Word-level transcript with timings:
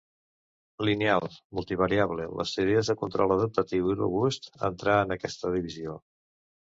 Lineal, 0.87 1.25
multivariable, 1.57 2.25
les 2.39 2.53
teories 2.55 2.89
de 2.91 2.95
control 3.01 3.33
adaptatiu 3.35 3.91
i 3.91 3.99
robust 3.99 4.49
entrar 4.71 4.97
en 5.03 5.15
aquesta 5.17 5.53
divisió. 5.57 5.95